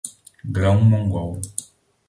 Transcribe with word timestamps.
Grão 0.43 0.81
Mogol 0.83 1.37